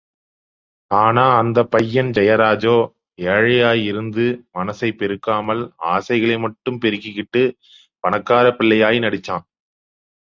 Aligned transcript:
ஆனா, 0.91 1.25
அந்தப் 1.33 1.69
பையன் 1.71 2.09
ஜெயராஜோ 2.11 2.73
ஏழையாய் 3.25 3.83
இருந்து, 3.83 4.25
மனசைப் 4.53 4.99
பெருக்காமல் 4.99 5.63
ஆசைகளை 5.93 6.37
மட்டும் 6.39 6.81
பெருக்கிக்கிட்டு, 6.81 7.43
பணக்காரப் 8.03 8.59
பிள்ளையாய் 8.59 8.99
நடிச்சான்! 8.99 9.45